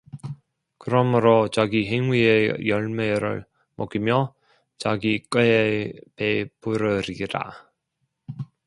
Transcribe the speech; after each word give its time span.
그러므로 0.79 1.47
자기 1.49 1.85
행위의 1.87 2.67
열매를 2.67 3.45
먹으며 3.75 4.33
자기 4.79 5.21
꾀에 5.31 5.93
배부르리라 6.15 7.69